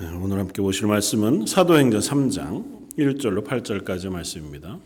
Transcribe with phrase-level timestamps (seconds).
[0.00, 4.78] 네, 오늘 함께 보실 말씀은 사도행전 3장 1절로 8절까지 말씀입니다.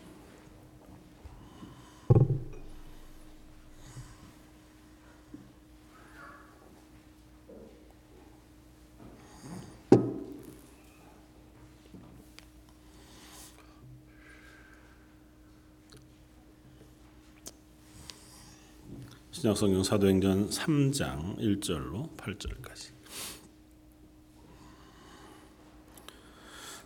[19.29, 22.93] 신약성경 사도행전 3장 1절로 8절까지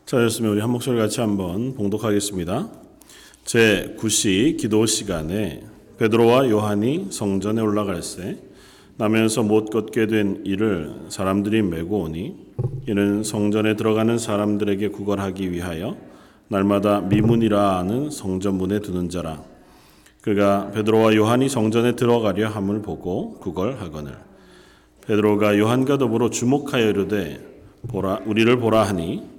[0.08, 2.70] 자, 였으면 우리 한 목소리 같이 한번 봉독하겠습니다.
[3.44, 5.66] 제 9시 기도 시간에
[5.98, 8.38] 베드로와 요한이 성전에 올라갈새
[8.96, 12.38] 나면서 못 걷게 된 이를 사람들이 메고 오니
[12.88, 15.98] 이는 성전에 들어가는 사람들에게 구걸하기 위하여
[16.48, 19.44] 날마다 미문이라 하는 성전문에 두는 자라
[20.22, 24.16] 그가 베드로와 요한이 성전에 들어가려 함을 보고 구걸하거늘
[25.06, 27.46] 베드로가 요한과 더불어 주목하여 이르되
[27.90, 29.36] 보라 우리를 보라 하니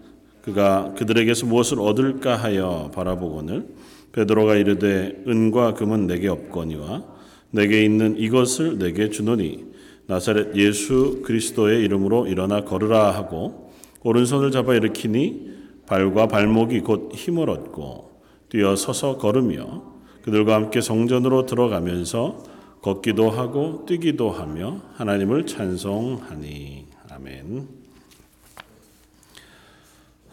[0.49, 3.67] 그가 그들에게서 무엇을 얻을까 하여 바라보거늘
[4.13, 7.05] 베드로가 이르되 은과 금은 내게 없거니와
[7.51, 9.67] 내게 있는 이것을 내게 주노니
[10.07, 13.73] 나사렛 예수 그리스도의 이름으로 일어나 걸으라 하고
[14.03, 15.49] 오른손을 잡아 일으키니
[15.87, 19.83] 발과 발목이 곧 힘을 얻고 뛰어 서서 걸으며
[20.23, 22.43] 그들과 함께 성전으로 들어가면서
[22.81, 27.78] 걷기도 하고 뛰기도 하며 하나님을 찬송하니 아멘.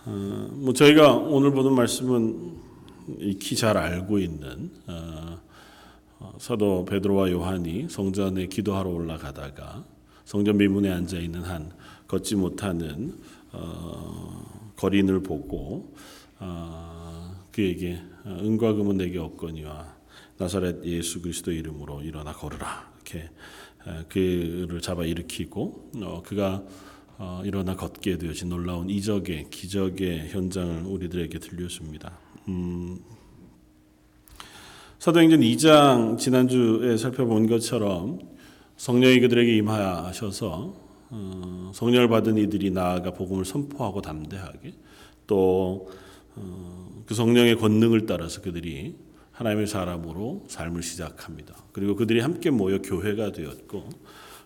[0.08, 2.58] 어, 뭐 저희가 오늘 보는 말씀은
[3.20, 5.40] 익히 잘 알고 있는 어,
[6.20, 9.84] 어, 사도 베드로와 요한이 성전에 기도하러 올라가다가
[10.24, 11.72] 성전 미문에 앉아 있는 한
[12.08, 13.18] 걷지 못하는
[13.52, 15.96] 어, 거린을 보고
[16.40, 19.96] 어, 그에게 어, 은과 금은 내게 없거니와
[20.38, 22.94] 나사렛 예수 그리스도 이름으로 일어나 걸으라.
[23.06, 23.30] 이렇게
[24.10, 25.92] 그를 잡아 일으키고
[26.26, 26.64] 그가
[27.18, 32.18] 어, 일어나 걷게 되어진 놀라운 이적의 기적의 현장을 우리들에게 들려줍니다.
[32.50, 33.00] 음,
[35.00, 38.20] 사도행전 2장 지난주에 살펴본 것처럼
[38.78, 40.74] 성령이 그들에게 임하셔서
[41.12, 44.74] 어, 성령을 받은 이들이 나아가 복음을 선포하고 담대하게
[45.28, 45.92] 또그
[46.36, 48.96] 어, 성령의 권능을 따라서 그들이
[49.32, 51.56] 하나님의 사람으로 삶을 시작합니다.
[51.72, 53.90] 그리고 그들이 함께 모여 교회가 되었고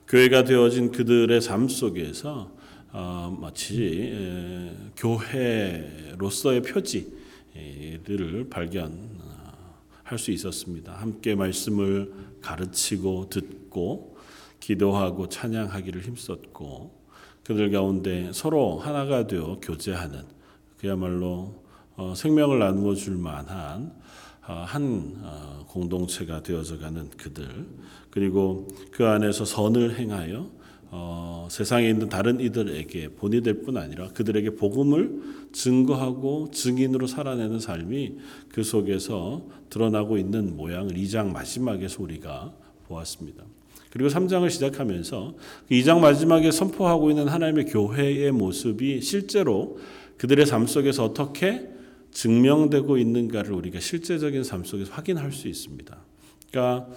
[0.08, 2.59] 교회가 되어진 그들의 삶 속에서
[2.92, 10.94] 어, 마치 에, 교회로서의 표지를 발견할 수 있었습니다.
[10.94, 12.12] 함께 말씀을
[12.42, 14.18] 가르치고 듣고
[14.60, 17.00] 기도하고 찬양하기를 힘썼고
[17.44, 20.24] 그들 가운데 서로 하나가 되어 교제하는
[20.78, 21.64] 그야말로
[21.96, 23.94] 어, 생명을 나누어 줄 만한
[24.48, 27.68] 어, 한 어, 공동체가 되어져가는 그들
[28.10, 30.59] 그리고 그 안에서 선을 행하여
[30.92, 38.16] 어, 세상에 있는 다른 이들에게 본이 될 뿐 아니라 그들에게 복음을 증거하고 증인으로 살아내는 삶이
[38.50, 42.54] 그 속에서 드러나고 있는 모양을 2장 마지막에서 우리가
[42.88, 43.44] 보았습니다.
[43.92, 45.36] 그리고 3장을 시작하면서
[45.72, 49.80] 2장 그 마지막에 선포하고 있는 하나님의 교회의 모습이 실제로
[50.18, 51.70] 그들의 삶 속에서 어떻게
[52.12, 55.98] 증명되고 있는가를 우리가 실제적인 삶 속에서 확인할 수 있습니다.
[56.52, 56.88] 그러니까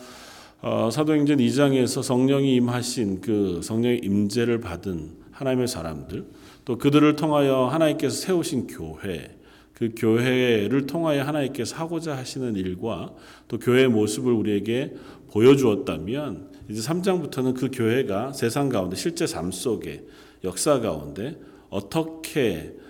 [0.65, 6.25] 어, 사도행전 2장에서 성령이 임하신 그 성령의 임재를 받은 하나님의 사람들
[6.65, 9.37] 또 그들을 통하여 하나님께서 세우신 교회
[9.75, 13.13] 그 교회를 통하여 하나님께서 하고자 하시는 일과
[13.49, 14.95] 또 교회의 모습을 우리에게
[15.33, 20.05] 보여주었다면 이제 3장부터는 그 교회가 세상 가운데 실제 삶 속에
[20.45, 21.41] 역사 가운데
[21.71, 22.82] 어떻게 어,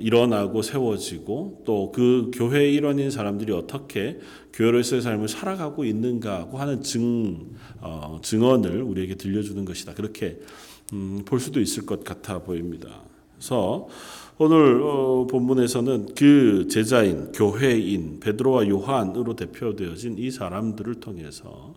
[0.00, 4.18] 일어나고 세워지고 또 그 교회의 일원인 사람들이 어떻게
[4.52, 9.94] 교회로서의 삶을 살아가고 있는가 고 하는 증 어, 증언을 우리에게 들려주는 것이다.
[9.94, 10.38] 그렇게
[10.92, 13.02] 음, 볼 수도 있을 것 같아 보입니다.
[13.34, 13.88] 그래서
[14.38, 21.74] 오늘 어, 본문에서는 그 제자인 교회인 베드로와 요한으로 대표되어진 이 사람들을 통해서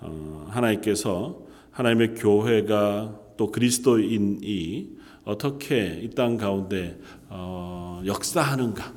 [0.00, 1.40] 어, 하나님께서
[1.72, 4.97] 하나님의 교회가 또 그리스도인이
[5.28, 6.98] 어떻게 이 땅 가운데
[7.28, 8.94] 어, 역사하는가,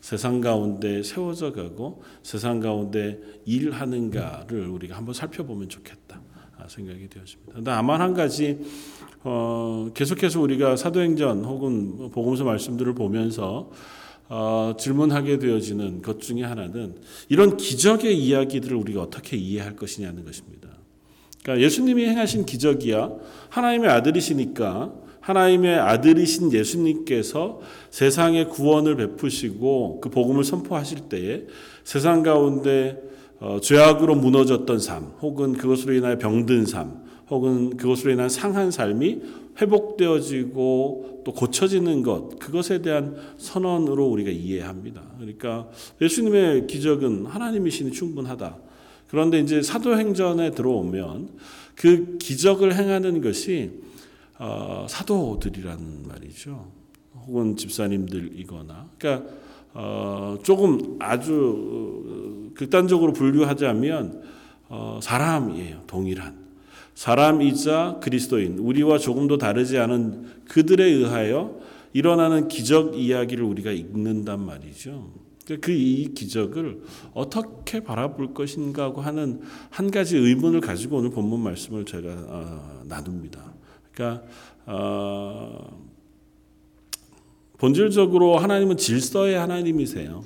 [0.00, 6.20] 세상 가운데 세워져 가고 세상 가운데 일하는가를 우리가 한번 살펴보면 좋겠다
[6.68, 7.60] 생각이 되었습니다.
[7.64, 8.58] 다만 한 가지
[9.24, 13.70] 어, 계속해서 우리가 사도행전 혹은 복음서 말씀들을 보면서
[14.30, 16.96] 어, 질문하게 되어지는 것 중에 하나는
[17.28, 20.70] 이런 기적의 이야기들을 우리가 어떻게 이해할 것이냐는 것입니다.
[21.42, 23.10] 그러니까 예수님이 행하신 기적이야
[23.50, 27.60] 하나님의 아들이시니까 하나님의 아들이신 예수님께서
[27.90, 31.44] 세상에 구원을 베푸시고 그 복음을 선포하실 때에
[31.82, 33.02] 세상 가운데
[33.40, 39.22] 어, 죄악으로 무너졌던 삶, 혹은 그것으로 인하여 병든 삶, 혹은 그것으로 인한 상한 삶이
[39.60, 45.02] 회복되어지고 또 고쳐지는 것 그것에 대한 선언으로 우리가 이해합니다.
[45.16, 45.68] 그러니까
[46.02, 48.58] 예수님의 기적은 하나님이시니 충분하다.
[49.08, 51.28] 그런데 이제 사도행전에 들어오면
[51.76, 53.70] 그 기적을 행하는 것이
[54.46, 56.70] 어, 사도들이란 말이죠.
[57.26, 59.30] 혹은 집사님들이거나 그러니까
[59.72, 64.22] 어, 조금 아주 극단적으로 분류하자면
[64.68, 65.84] 어, 사람이에요.
[65.86, 66.44] 동일한
[66.94, 71.58] 사람이자 그리스도인 우리와 조금도 다르지 않은 그들에 의하여
[71.94, 75.10] 일어나는 기적 이야기를 우리가 읽는단 말이죠.
[75.60, 76.82] 그 이 기적을
[77.14, 83.53] 어떻게 바라볼 것인가 하고 하는 한 가지 의문을 가지고 오늘 본문 말씀을 제가 어, 나눕니다.
[83.94, 84.22] 그러니까
[84.66, 85.78] 어,
[87.58, 90.24] 본질적으로 하나님은 질서의 하나님이세요.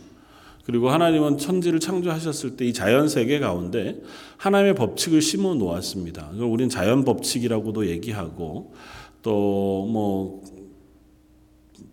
[0.64, 4.00] 그리고 하나님은 천지를 창조하셨을 때 이 자연 세계 가운데
[4.36, 6.30] 하나님의 법칙을 심어 놓았습니다.
[6.32, 8.72] 그걸 우리는 자연 법칙이라고도 얘기하고
[9.22, 10.42] 또 뭐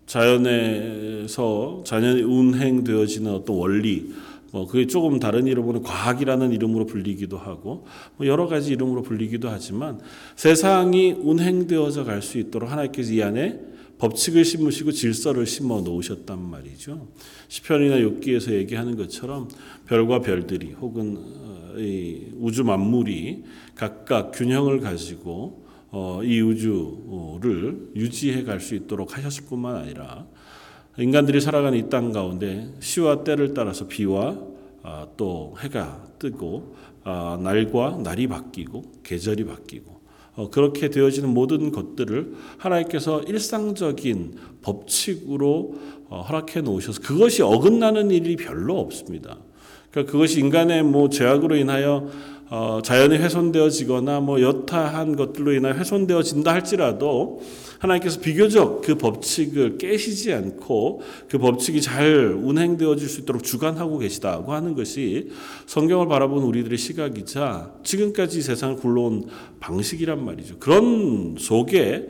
[0.06, 4.14] 자연에서 자연이 운행되어지는 어떤 원리
[4.56, 7.86] 뭐 그게 조금 다른 이름으로 과학이라는 이름으로 불리기도 하고
[8.16, 10.00] 뭐 여러 가지 이름으로 불리기도 하지만
[10.38, 13.60] 세상이 운행되어져 갈 수 있도록 하나님께서 이 안에
[13.98, 17.10] 법칙을 심으시고 질서를 심어 놓으셨단 말이죠.
[17.50, 19.50] 시편이나 욥기에서 얘기하는 것처럼
[19.88, 23.44] 별과 별들이 혹은 어, 이 우주 만물이
[23.76, 30.26] 각각 균형을 가지고 어, 이 우주를 유지해 갈 수 있도록 하셨을 뿐만 아니라
[30.98, 34.38] 인간들이 살아가는 이 땅 가운데 시와 때를 따라서 비와
[34.84, 39.96] 아, 또 해가 뜨고 아, 날과 날이 바뀌고 계절이 바뀌고
[40.36, 45.76] 어, 그렇게 되어지는 모든 것들을 하나님께서 일상적인 법칙으로
[46.10, 49.38] 어, 허락해 놓으셔서 그것이 어긋나는 일이 별로 없습니다.
[49.92, 52.10] 그러니까 그것이 인간의 뭐 죄악으로 인하여
[52.48, 57.42] 어, 자연이 훼손되어지거나 뭐 여타한 것들로 인하여 훼손되어진다 할지라도
[57.80, 64.76] 하나님께서 비교적 그 법칙을 깨시지 않고 그 법칙이 잘 운행되어질 수 있도록 주관하고 계시다고 하는
[64.76, 65.32] 것이
[65.66, 69.26] 성경을 바라본 우리들의 시각이자 지금까지 세상을 굴러온
[69.60, 70.58] 방식이란 말이죠.
[70.60, 72.08] 그런 속에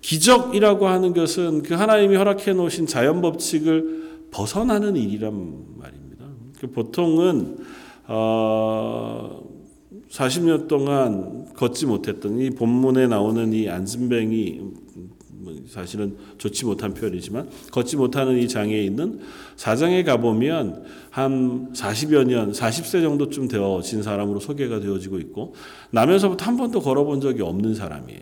[0.00, 5.32] 기적이라고 하는 것은 그 하나님이 허락해 놓으신 자연 법칙을 벗어나는 일이란
[5.76, 6.24] 말입니다.
[6.60, 7.58] 그 보통은
[8.08, 9.51] 어
[10.12, 14.60] 40년 동안 걷지 못했던 이 본문에 나오는 이 안진뱅이
[15.38, 19.20] 뭐 사실은 좋지 못한 표현이지만 걷지 못하는 이 장애인은
[19.56, 25.54] 사장에 가보면 한 40여 년, 40세 정도쯤 되어진 사람으로 소개가 되어지고 있고
[25.90, 28.20] 나면서부터 한 번도 걸어본 적이 없는 사람이에요.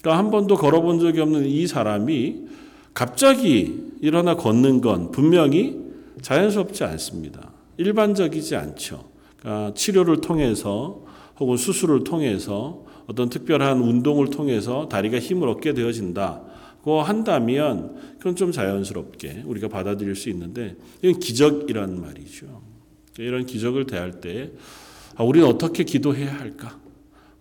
[0.00, 2.46] 그러니까 한 번도 걸어본 적이 없는 이 사람이
[2.94, 5.78] 갑자기 일어나 걷는 건 분명히
[6.22, 7.52] 자연스럽지 않습니다.
[7.76, 9.04] 일반적이지 않죠.
[9.38, 11.09] 그러니까 치료를 통해서
[11.40, 19.42] 혹은 수술을 통해서 어떤 특별한 운동을 통해서 다리가 힘을 얻게 되어진다고 한다면 그건 좀 자연스럽게
[19.46, 22.62] 우리가 받아들일 수 있는데 이건 기적이란 말이죠.
[23.18, 24.52] 이런 기적을 대할 때
[25.16, 26.78] 아, 우리는 어떻게 기도해야 할까?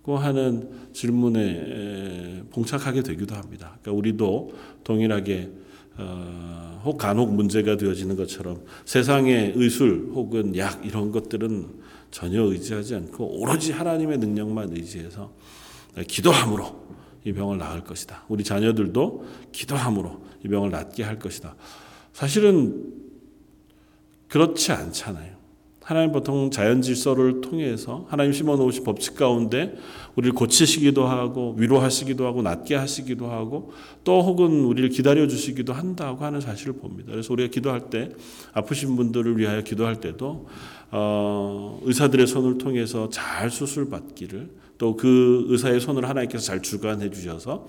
[0.02, 3.78] 고 하는 질문에 봉착하게 되기도 합니다.
[3.82, 4.54] 그러니까 우리도
[4.84, 5.50] 동일하게
[5.98, 11.68] 어, 혹 간혹 문제가 되어지는 것처럼 세상의 의술 혹은 약 이런 것들은
[12.12, 15.32] 전혀 의지하지 않고 오로지 하나님의 능력만 의지해서
[16.08, 16.88] 기도함으로
[17.26, 18.24] 이 병을 나을 것이다.
[18.30, 21.56] 우리 자녀들도 기도함으로 이 병을 낫게 할 것이다.
[22.14, 22.94] 사실은
[24.28, 25.40] 그렇지 않잖아요.
[25.90, 29.76] 하나님 보통 자연 질서를 통해서 하나님 심어 놓으신 법칙 가운데
[30.16, 33.72] 우리를 고치시기도 하고 위로하시기도 하고 낫게 하시기도 하고
[34.04, 37.12] 또 혹은 우리를 기다려 주시기도 한다고 하는 사실을 봅니다.
[37.12, 38.12] 그래서 우리가 기도할 때
[38.54, 40.48] 아프신 분들을 위하여 기도할 때도
[40.92, 47.68] 어, 의사들의 손을 통해서 잘 수술 받기를 또 그 의사의 손을 하나님께서 잘 주관해 주셔서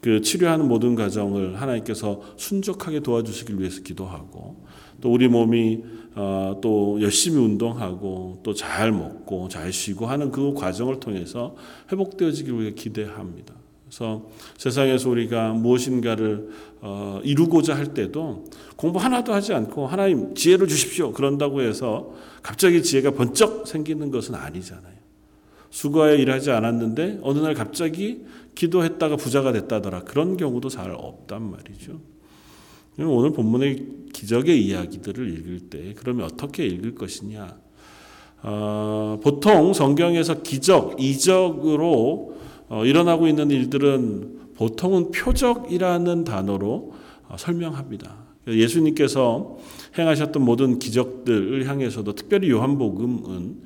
[0.00, 4.64] 그 치료하는 모든 과정을 하나님께서 순적하게 도와주시길 위해서 기도하고
[5.00, 5.82] 또 우리 몸이
[6.14, 11.54] 어, 또 열심히 운동하고 또 잘 먹고 잘 쉬고 하는 그 과정을 통해서
[11.90, 13.59] 회복되어지길 우리가 기대합니다.
[13.90, 16.48] 그래서 세상에서 우리가 무엇인가를
[16.80, 18.44] 어, 이루고자 할 때도
[18.76, 24.94] 공부 하나도 하지 않고 하나님 지혜를 주십시오 그런다고 해서 갑자기 지혜가 번쩍 생기는 것은 아니잖아요.
[25.70, 32.00] 수고하여 일하지 않았는데 어느 날 갑자기 기도했다가 부자가 됐다더라 그런 경우도 잘 없단 말이죠.
[32.98, 37.56] 오늘 본문의 기적의 이야기들을 읽을 때 그러면 어떻게 읽을 것이냐?
[38.42, 42.29] 어, 보통 성경에서 기적, 이적으로
[42.70, 46.94] 어, 일어나고 있는 일들은 보통은 표적이라는 단어로
[47.28, 48.14] 어, 설명합니다.
[48.46, 49.58] 예수님께서
[49.98, 53.62] 행하셨던 모든 기적들을 향해서도 특별히 요한복음은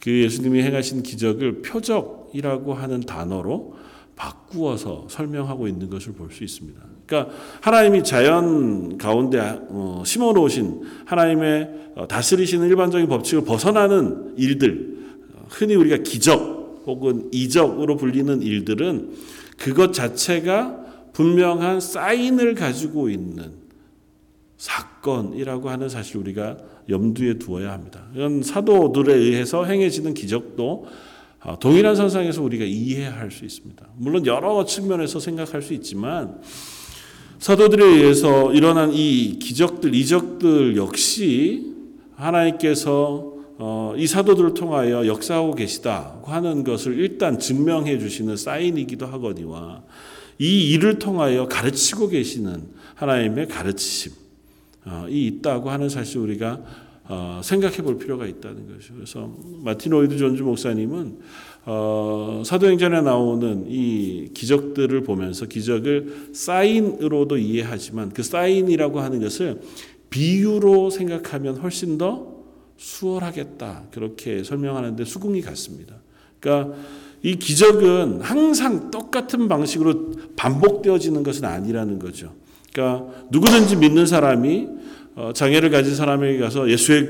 [0.00, 3.74] 그 예수님이 행하신 기적을 표적이라고 하는 단어로
[4.16, 6.80] 바꾸어서 설명하고 있는 것을 볼 수 있습니다.
[7.06, 14.96] 그러니까 하나님이 자연 가운데 어, 심어 놓으신 하나님의 어, 다스리시는 일반적인 법칙을 벗어나는 일들,
[15.50, 16.55] 흔히 우리가 기적
[16.86, 19.16] 혹은 이적으로 불리는 일들은
[19.58, 23.52] 그것 자체가 분명한 사인을 가지고 있는
[24.56, 26.56] 사건이라고 하는 사실 우리가
[26.88, 28.06] 염두에 두어야 합니다.
[28.14, 30.86] 이건 사도들에 의해서 행해지는 기적도
[31.42, 33.86] 어, 동일한 선상에서 우리가 이해할 수 있습니다.
[33.96, 36.40] 물론 여러 측면에서 생각할 수 있지만
[37.38, 41.74] 사도들에 의해서 일어난 이 기적들, 이적들 역시
[42.14, 49.82] 하나님께서 어, 이 사도들을 통하여 역사하고 계시다고 하는 것을 일단 증명해 주시는 사인이기도 하거니와
[50.38, 52.62] 이 일을 통하여 가르치고 계시는
[52.94, 54.14] 하나님의 가르치심이
[54.84, 56.60] 어, 있다고 하는 사실 우리가
[57.08, 58.94] 어, 생각해 볼 필요가 있다는 것이죠.
[58.94, 59.32] 그래서
[59.62, 61.18] 마틴 오이드 존주 목사님은
[61.66, 69.60] 어, 사도행전에 나오는 이 기적들을 보면서 기적을 사인으로도 이해하지만 그 사인이라고 하는 것을
[70.10, 72.35] 비유로 생각하면 훨씬 더
[72.76, 73.84] 수월하겠다.
[73.90, 75.96] 그렇게 설명하는데 수긍이 같습니다.
[76.40, 76.76] 그러니까
[77.22, 82.32] 이 기적은 항상 똑같은 방식으로 반복되어지는 것은 아니라는 거죠.
[82.72, 84.68] 그러니까 누구든지 믿는 사람이
[85.16, 87.08] 어, 장애를 가진 사람에게 가서 예수의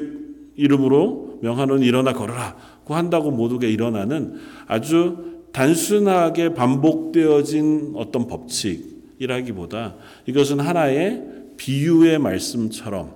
[0.55, 9.97] 이름으로 명하는 일어나 걸어라고 한다고 모두가 일어나는 아주 단순하게 반복되어진 어떤 법칙이라기보다
[10.27, 11.25] 이것은 하나의
[11.57, 13.15] 비유의 말씀처럼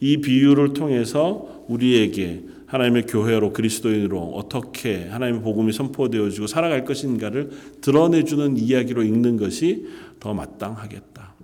[0.00, 7.50] 이 비유를 통해서 우리에게 하나님의 교회로 그리스도인으로 어떻게 하나님의 복음이 선포되어지고 살아갈 것인가를
[7.80, 9.86] 드러내주는 이야기로 읽는 것이
[10.18, 11.34] 더 마땅하겠다.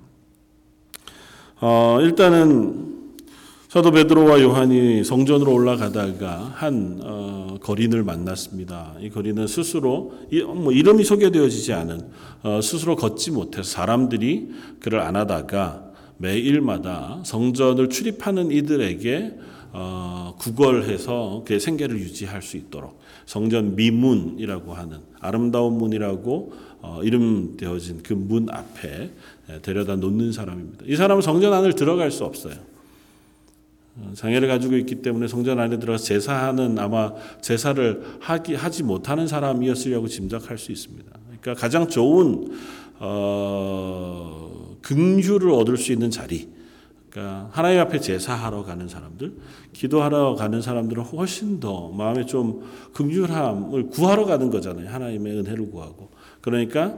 [1.61, 2.99] 어, 일단은
[3.69, 8.95] 사도 베드로와 요한이 성전으로 올라가다가 한 어, 거린을 만났습니다.
[8.99, 12.01] 이 거린은 스스로 이, 뭐 이름이 소개되어지지 않은
[12.45, 14.49] 어, 스스로 걷지 못해서 사람들이
[14.81, 19.39] 그를 안하다가 매일마다 성전을 출입하는 이들에게
[19.73, 28.03] 어, 구걸해서 그의 생계를 유지할 수 있도록 성전 미문이라고 하는 아름다운 문이라고 어, 이름 되어진
[28.03, 29.11] 그 문 앞에
[29.63, 30.85] 데려다 놓는 사람입니다.
[30.87, 32.55] 이 사람은 성전 안을 들어갈 수 없어요.
[33.97, 40.07] 어, 장애를 가지고 있기 때문에 성전 안에 들어가서 제사하는 아마 제사를 하기 하지 못하는 사람이었으려고
[40.09, 41.11] 짐작할 수 있습니다.
[41.41, 42.53] 그러니까 가장 좋은
[43.01, 46.49] 어, 긍휼을 얻을 수 있는 자리.
[47.19, 49.33] 그러니까 하나님 앞에 제사하러 가는 사람들,
[49.73, 52.63] 기도하러 가는 사람들은 훨씬 더 마음에 좀
[52.95, 54.89] 긍휼함을 구하러 가는 거잖아요.
[54.89, 56.11] 하나님의 은혜를 구하고.
[56.41, 56.97] 그러니까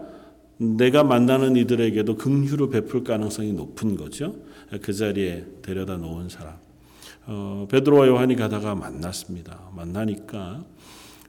[0.59, 4.35] 내가 만나는 이들에게도 긍휼을 베풀 가능성이 높은 거죠.
[4.83, 6.55] 그 자리에 데려다 놓은 사람.
[7.27, 9.59] 어, 베드로와 요한이 가다가 만났습니다.
[9.75, 10.62] 만나니까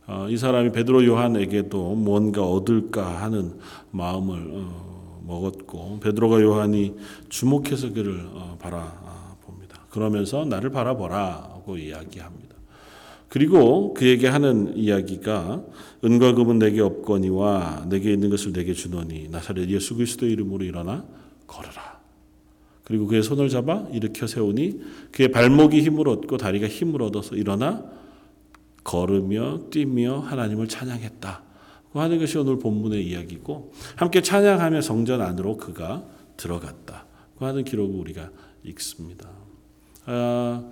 [0.07, 3.53] 어, 이 사람이 베드로 요한에게도 뭔가 얻을까 하는
[3.91, 5.00] 마음을 어,
[5.31, 6.95] 먹었고 베드로가 요한이
[7.29, 9.85] 주목해서 그를 어, 바라봅니다.
[9.89, 12.55] 그러면서 나를 바라보라고 이야기합니다.
[13.29, 15.63] 그리고 그에게 하는 이야기가
[16.03, 21.05] 은과 금은 내게 없거니와 내게 있는 것을 내게 주노니 나사렛 예수 그리스도 이름으로 일어나
[21.47, 22.01] 걸어라.
[22.83, 24.81] 그리고 그의 손을 잡아 일으켜 세우니
[25.13, 27.85] 그의 발목이 힘을 얻고 다리가 힘을 얻어서 일어나
[28.83, 31.50] 걸으며 뛰며 하나님을 찬양했다.
[31.99, 36.03] 하는 것이 오늘 본문의 이야기고 함께 찬양하며 성전 안으로 그가
[36.37, 37.05] 들어갔다.
[37.39, 38.29] 하는 기록을 우리가
[38.65, 39.27] 읽습니다.
[40.05, 40.63] 아,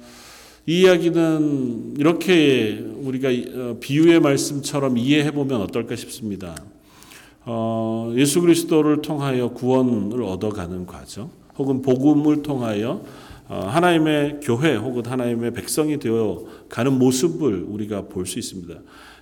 [0.67, 6.55] 이 이야기는 이렇게 우리가 어, 비유의 말씀처럼 이해해 보면 어떨까 싶습니다.
[7.45, 13.03] 어, 예수 그리스도를 통하여 구원을 얻어가는 과정, 혹은 복음을 통하여
[13.47, 18.75] 어, 하나님의 교회 혹은 하나님의 백성이 되어 가는 모습을 우리가 볼 수 있습니다.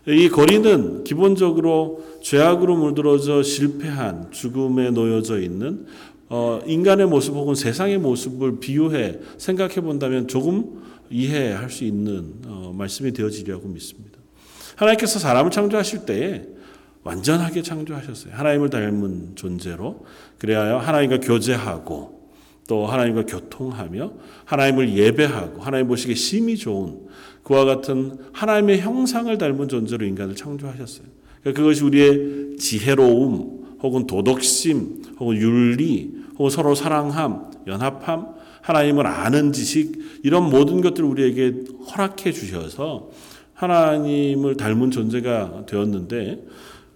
[0.07, 5.85] 이 거리는 기본적으로 죄악으로 물들어져 실패한 죽음에 놓여져 있는
[6.29, 13.11] 어, 인간의 모습 혹은 세상의 모습을 비유해 생각해 본다면 조금 이해할 수 있는 어, 말씀이
[13.11, 14.17] 되어지리라고 믿습니다.
[14.77, 16.45] 하나님께서 사람을 창조하실 때에
[17.03, 18.33] 완전하게 창조하셨어요.
[18.33, 20.05] 하나님을 닮은 존재로
[20.37, 22.17] 그래야 하나님과 교제하고
[22.67, 24.13] 또 하나님과 교통하며
[24.45, 27.07] 하나님을 예배하고 하나님 보시기에 심히 좋은
[27.47, 31.07] 그와 같은 하나님의 형상을 닮은 존재로 인간을 창조하셨어요.
[31.39, 39.97] 그러니까 그것이 우리의 지혜로움 혹은 도덕심 혹은 윤리 혹은 서로 사랑함, 연합함, 하나님을 아는 지식
[40.23, 43.11] 이런 모든 것들을 우리에게 허락해 주셔서
[43.53, 46.43] 하나님을 닮은 존재가 되었는데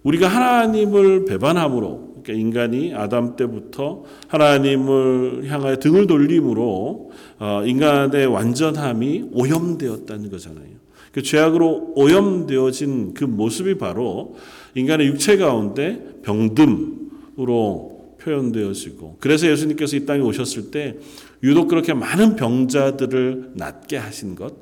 [0.02, 10.30] 우리가 하나님을 배반함으로 그러니까 인간이 아담 때부터 하나님을 향하여 등을 돌림으로 어, 인간의 완전함이 오염되었다는
[10.30, 10.82] 거잖아요.
[11.12, 14.36] 그 죄악으로 오염되어진 그 모습이 바로
[14.74, 20.96] 인간의 육체 가운데 병듦으로 표현되어지고 그래서 예수님께서 이 땅에 오셨을 때
[21.42, 24.54] 유독 그렇게 많은 병자들을 낫게 하신 것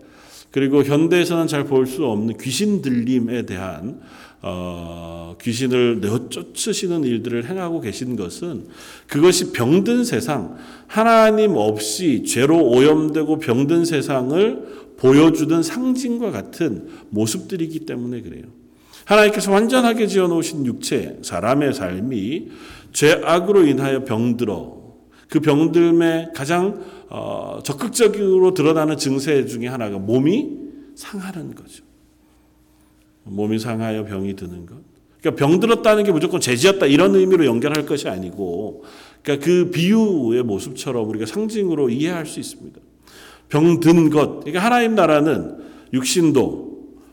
[0.50, 4.00] 그리고 현대에서는 잘 볼 수 없는 귀신 들림에 대한
[4.42, 8.66] 어, 귀신을 내쫓으시는 일들을 행하고 계신 것은
[9.06, 18.44] 그것이 병든 세상 하나님 없이 죄로 오염되고 병든 세상을 보여주는 상징과 같은 모습들이기 때문에 그래요.
[19.04, 22.48] 하나님께서 완전하게 지어 놓으신 육체, 사람의 삶이
[22.92, 24.80] 죄악으로 인하여 병들어
[25.28, 30.48] 그 병듦의 가장 어, 적극적으로 드러나는 증세 중에 하나가 몸이
[30.94, 31.84] 상하는 거죠.
[33.24, 34.76] 몸이 상하여 병이 드는 것.
[35.20, 38.84] 그러니까 병 들었다는 게 무조건 죄지었다 이런 의미로 연결할 것이 아니고,
[39.22, 42.80] 그러니까 그 비유의 모습처럼 우리가 상징으로 이해할 수 있습니다.
[43.48, 44.40] 병든 것.
[44.40, 45.58] 그러니까 하나님 나라는
[45.92, 46.70] 육신도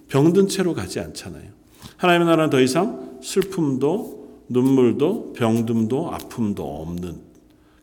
[0.10, 1.50] 병든 채로 가지 않잖아요.
[1.98, 7.27] 하나님의 나라는 더 이상 슬픔도 눈물도 병듦도 아픔도 없는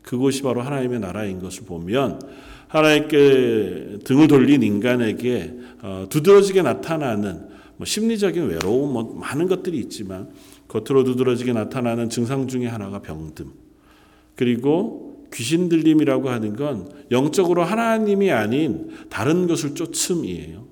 [0.04, 2.20] 그곳이 바로 하나님의 나라인 것을 보면
[2.68, 10.28] 하나님께 등을 돌린 인간에게 어, 두드러지게 나타나는 뭐 심리적인 외로움 뭐 많은 것들이 있지만
[10.68, 13.46] 겉으로 두드러지게 나타나는 증상 중에 하나가 병듦
[14.36, 20.64] 그리고 귀신 들림이라고 하는 건 영적으로 하나님이 아닌 다른 것을 쫓음이에요.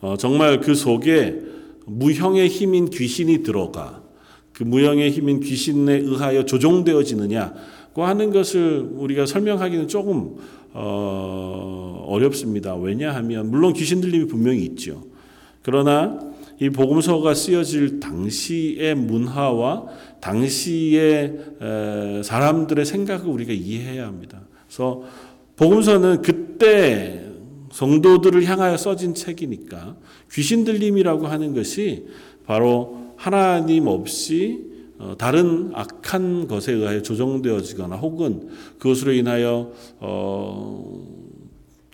[0.00, 1.40] 어, 정말 그 속에
[1.86, 4.03] 무형의 힘인 귀신이 들어가
[4.54, 10.36] 그 무형의 힘인 귀신에 의하여 조종되어지느냐고 하는 것을 우리가 설명하기는 조금
[10.72, 12.74] 어, 어렵습니다.
[12.76, 15.02] 왜냐하면 물론 귀신 들림이 분명히 있죠.
[15.62, 16.18] 그러나
[16.60, 19.86] 이 복음서가 쓰여질 당시의 문화와
[20.20, 21.38] 당시의
[22.22, 24.42] 사람들의 생각을 우리가 이해해야 합니다.
[24.66, 25.02] 그래서
[25.56, 27.24] 복음서는 그때
[27.72, 29.96] 성도들을 향하여 써진 책이니까
[30.32, 32.06] 귀신 들림이라고 하는 것이
[32.46, 41.24] 바로 하나님 없이 어, 다른 악한 것에 의하여 조정되어지거나 혹은 그것으로 인하여 어,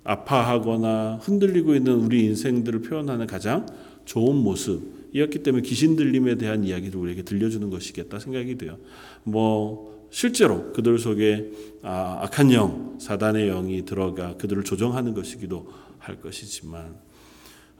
[0.04, 3.66] 아파하거나 흔들리고 있는 우리 인생들을 표현하는 가장
[4.04, 8.76] 좋은 모습이었기 때문에 귀신 들림에 대한 이야기를 우리에게 들려주는 것이겠다 생각이 돼요.
[9.24, 11.50] 뭐 실제로 그들 속에
[11.82, 16.96] 아, 악한 영, 사단의 영이 들어가 그들을 조정하는 것이기도 할 것이지만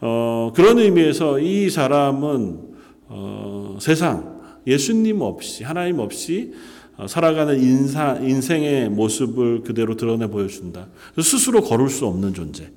[0.00, 2.69] 어, 그런 의미에서 이 사람은
[3.10, 6.52] 어, 세상 예수님 없이 하나님 없이
[6.96, 10.86] 어, 살아가는 인사, 인생의 모습을 그대로 드러내 보여준다.
[11.20, 12.70] 스스로 걸을 수 없는 존재.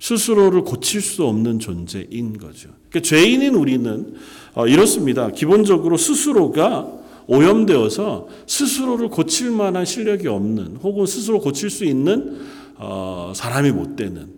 [0.00, 2.70] 스스로를 고칠 수 없는 존재인 거죠.
[2.88, 4.14] 그러니까 죄인인 우리는
[4.54, 5.30] 어, 이렇습니다.
[5.30, 6.90] 기본적으로 스스로가
[7.26, 12.38] 오염되어서 스스로를 고칠 만한 실력이 없는 혹은 스스로 고칠 수 있는
[12.76, 14.32] 어, 사람이 못 되는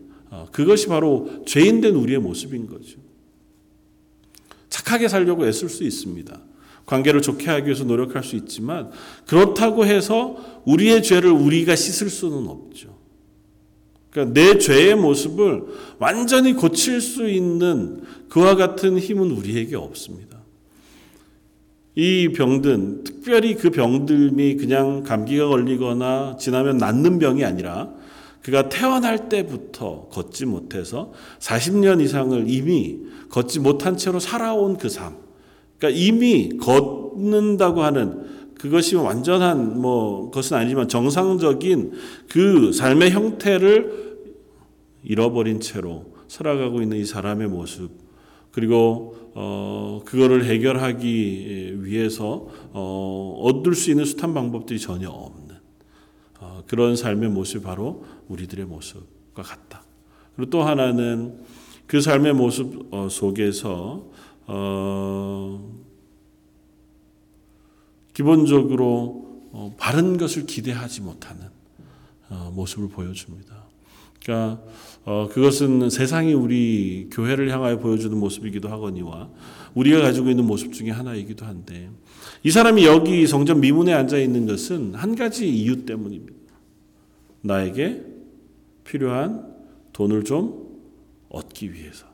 [0.53, 3.06] 그것이 바로 죄인된 우리의 모습인 거죠.
[4.77, 6.39] 착하게 살려고 애쓸 수 있습니다.
[6.85, 8.91] 관계를 좋게 하기 위해서 노력할 수 있지만
[9.27, 12.95] 그렇다고 해서 우리의 죄를 우리가 씻을 수는 없죠.
[14.11, 15.65] 그러니까 내 죄의 모습을
[15.99, 20.37] 완전히 고칠 수 있는 그와 같은 힘은 우리에게 없습니다.
[21.95, 27.91] 이 병든 특별히 그 병들미 그냥 감기가 걸리거나 지나면 낫는 병이 아니라
[28.47, 35.17] 그가 태어날 때부터 걷지 못해서 40년 이상을 이미 걷지 못한 채로 살아온 그 삶.
[35.77, 41.91] 그러니까 이미 걷는다고 하는 그것이 완전한 뭐 것은 아니지만 정상적인
[42.29, 44.21] 그 삶의 형태를
[45.03, 47.91] 잃어버린 채로 살아가고 있는 이 사람의 모습
[48.53, 55.46] 그리고 어 그거를 해결하기 위해서 어 얻을 수 있는 숱한 방법들이 전혀 없는 어
[56.67, 59.83] 그런 삶의 모습이 바로 우리들의 모습과 같다.
[60.35, 61.39] 그리고 또 하나는
[61.87, 64.07] 그 삶의 모습 어, 속에서
[64.47, 65.77] 어,
[68.13, 71.43] 기본적으로 어, 바른 것을 기대하지 못하는
[72.29, 73.67] 어, 모습을 보여줍니다.
[74.23, 74.61] 그러니까
[75.05, 79.29] 어, 그것은 세상이 우리 교회를 향하여 보여주는 모습이기도 하거니와
[79.75, 81.91] 우리가 가지고 있는 모습 중에 하나이기도 한데
[82.43, 86.36] 이 사람이 여기 성전 미문에 앉아 있는 것은 한 가지 이유 때문입니다.
[87.43, 88.03] 나에게
[88.85, 89.55] 필요한
[89.93, 90.67] 돈을 좀
[91.29, 92.07] 얻기 위해서.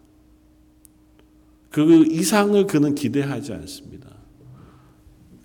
[1.70, 4.08] 그 이상을 그는 기대하지 않습니다.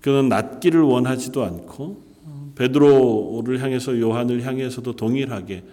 [0.02, 2.02] 그는 낫기를 원하지도 않고
[2.56, 5.64] 베드로를 향해서 요한을 향해서도 동일하게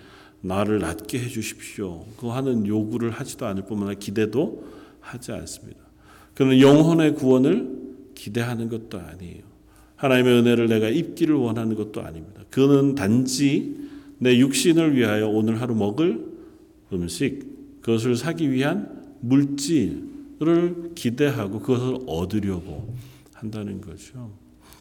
[0.41, 2.05] 나를 낫게 해 주십시오.
[2.19, 4.65] 그 하는 요구를 하지도 않을 뿐만 아니라 기대도
[5.01, 5.81] 하지 않습니다.
[6.35, 7.79] 그는 영혼의 구원을
[8.15, 9.43] 기대하는 것도 아니에요.
[9.97, 12.43] 하나님의 은혜를 내가 입기를 원하는 것도 아닙니다.
[12.51, 13.84] 그는 단지
[14.25, 16.25] 내 육신을 위하여 오늘 하루 먹을
[16.95, 22.95] 음식, 그것을 사기 위한 물질을 기대하고 그것을 얻으려고
[23.35, 24.33] 한다는 거죠.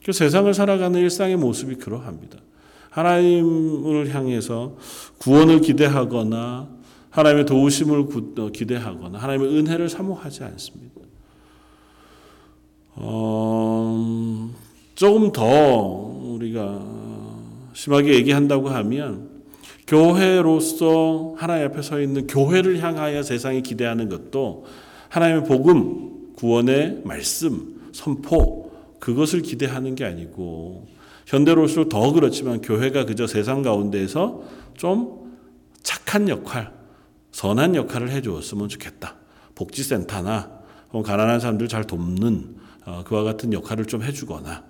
[0.06, 2.38] 그 세상을 살아가는 일상의 모습이 그러합니다.
[2.90, 4.78] 하나님을 향해서
[5.18, 6.70] 구원을 기대하거나
[7.10, 8.00] 하나님의 도우심을
[8.38, 11.02] 어, 기대하거나 하나님의 은혜를 사모하지 않습니다.
[12.96, 14.50] 어,
[14.96, 16.82] 조금 더 우리가
[17.74, 19.33] 심하게 얘기한다고 하면
[19.94, 24.66] 교회로서 하나님 앞에 서 있는 교회를 향하여 세상이 기대하는 것도
[25.10, 30.88] 하나님의 복음, 구원의 말씀, 선포 그것을 기대하는 게 아니고
[31.28, 34.42] 현대로서 더 그렇지만 교회가 그저 세상 가운데에서
[34.76, 35.32] 좀
[35.84, 36.74] 착한 역할,
[37.32, 39.18] 선한 역할을 해 주었으면 좋겠다.
[39.54, 40.60] 복지센터나
[40.92, 44.64] 가난한 사람들 잘 돕는 어, 그와 같은 역할을 좀 해주거나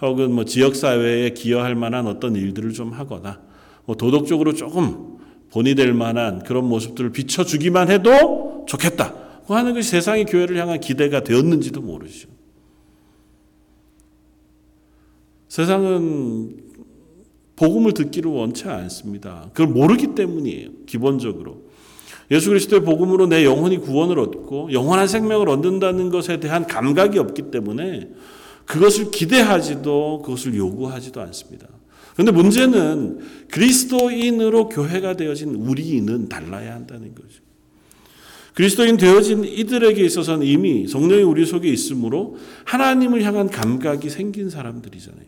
[0.00, 3.51] 혹은 뭐 지역 사회에 기여할 만한 어떤 일들을 좀 하거나 뭐
[3.86, 5.18] 도덕적으로 조금
[5.50, 9.14] 본이 될 만한 그런 모습들을 비춰주기만 해도 좋겠다.
[9.46, 12.28] 하는 것이 세상의 교회를 향한 기대가 되었는지도 모르죠.
[15.48, 16.56] 세상은
[17.56, 19.50] 복음을 듣기를 원치 않습니다.
[19.52, 20.70] 그걸 모르기 때문이에요.
[20.86, 21.62] 기본적으로.
[22.30, 28.08] 예수 그리스도의 복음으로 내 영혼이 구원을 얻고 영원한 생명을 얻는다는 것에 대한 감각이 없기 때문에
[28.64, 31.68] 그것을 기대하지도 그것을 요구하지도 않습니다.
[32.14, 33.18] 그런데 문제는
[33.50, 37.40] 그리스도인으로 교회가 되어진 우리는 달라야 한다는 거죠.
[38.54, 45.24] 그리스도인 되어진 이들에게 있어서는 이미 성령이 우리 속에 있으므로 하나님을 향한 감각이 생긴 사람들이잖아요.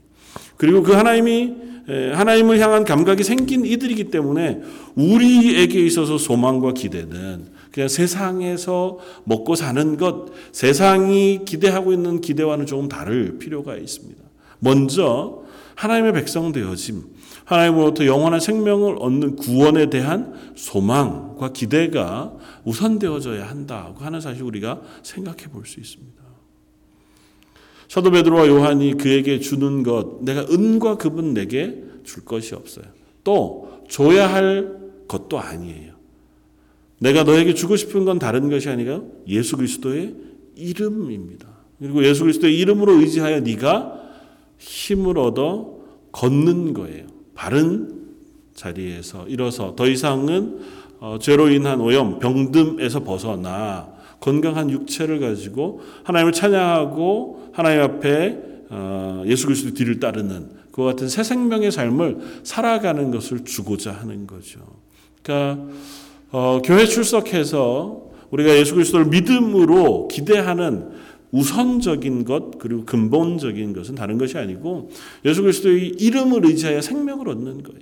[0.57, 1.55] 그리고 그 하나님이
[1.87, 4.61] 하나님을 향한 감각이 생긴 이들이기 때문에
[4.94, 13.38] 우리에게 있어서 소망과 기대는 그냥 세상에서 먹고 사는 것, 세상이 기대하고 있는 기대와는 조금 다를
[13.38, 14.23] 필요가 있습니다.
[14.61, 15.43] 먼저
[15.76, 17.02] 하나님의 백성 되어짐,
[17.44, 22.32] 하나님으로부터 영원한 생명을 얻는 구원에 대한 소망과 기대가
[22.64, 26.22] 우선되어져야 한다고 하는 사실 우리가 생각해 볼 수 있습니다.
[27.88, 32.87] 사도 베드로와 요한이 그에게 주는 것, 내가 은과 금은 내게 줄 것이 없어요.
[33.22, 35.94] 또 줘야 할 것도 아니에요.
[36.98, 40.14] 내가 너에게 주고 싶은 건 다른 것이 아니라 예수 그리스도의
[40.56, 41.46] 이름입니다.
[41.78, 44.04] 그리고 예수 그리스도의 이름으로 의지하여 네가
[44.64, 45.74] 힘을 얻어
[46.12, 47.07] 걷는 거예요.
[47.35, 48.05] 바른
[48.55, 50.61] 자리에서 일어서 더 이상은
[51.00, 58.38] 어, 죄로 인한 오염, 병듦에서 벗어나 건강한 육체를 가지고 하나님을 찬양하고 하나님 앞에
[58.70, 64.61] 어, 예수 그리스도 뒤를 따르는 그와 같은 새 생명의 삶을 살아가는 것을 주고자 하는 거죠.
[65.22, 65.62] 그러니까
[66.31, 70.90] 어, 교회 출석해서 우리가 예수 그리스도를 믿음으로 기대하는
[71.35, 74.90] 우선적인 것 그리고 근본적인 것은 다른 것이 아니고
[75.25, 77.81] 예수 그리스도의 이름을 의지하여 생명을 얻는 거예요.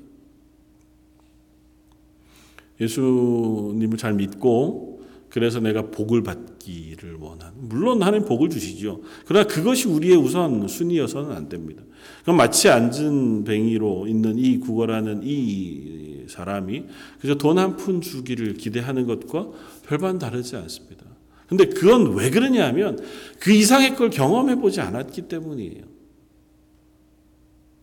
[2.81, 9.01] 예수님을 잘 믿고 그래서 내가 복을 받기를 원하는 물론 하나님 복을 주시죠.
[9.27, 11.83] 그러나 그것이 우리의 우선 순위여서는 안 됩니다.
[12.23, 16.85] 그럼 마치 앉은 뱅이로 있는 이 구걸하는 이 사람이
[17.21, 19.49] 그저 돈 한 푼 주기를 기대하는 것과
[19.87, 21.02] 별반 다르지 않습니다.
[21.53, 22.99] 근데 그건 왜 그러냐면
[23.38, 25.85] 그 이상의 걸 경험해 보지 않았기 때문이에요.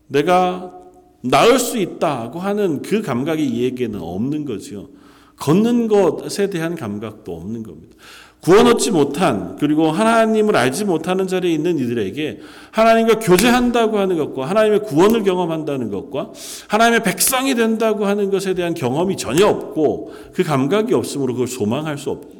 [0.08, 0.76] 내가
[1.22, 4.88] 나을 수 있다고 하는 그 감각이 이에게는 없는 거죠.
[5.36, 7.94] 걷는 것에 대한 감각도 없는 겁니다.
[8.40, 12.40] 구원 얻지 못한 그리고 하나님을 알지 못하는 자리에 있는 이들에게
[12.72, 16.32] 하나님과 교제한다고 하는 것과 하나님의 구원을 경험한다는 것과
[16.66, 22.10] 하나님의 백성이 된다고 하는 것에 대한 경험이 전혀 없고 그 감각이 없으므로 그걸 소망할 수
[22.10, 22.39] 없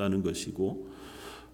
[0.00, 0.88] 다는 것이고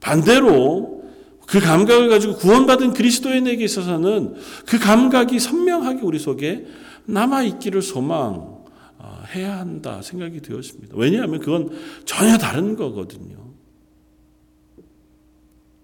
[0.00, 1.04] 반대로
[1.46, 4.34] 그 감각을 가지고 구원받은 그리스도인에게 있어서는
[4.66, 6.66] 그 감각이 선명하게 우리 속에
[7.04, 10.94] 남아 있기를 소망해야 한다 생각이 되었습니다.
[10.96, 11.70] 왜냐하면 그건
[12.04, 13.36] 전혀 다른 거거든요.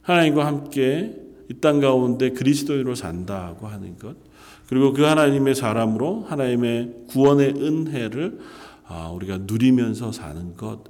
[0.03, 1.18] 하나님과 함께
[1.51, 4.16] 이 땅 가운데 그리스도인으로 산다고 하는 것,
[4.68, 8.38] 그리고 그 하나님의 사람으로 하나님의 구원의 은혜를
[8.87, 10.85] 아, 우리가 누리면서 사는 것,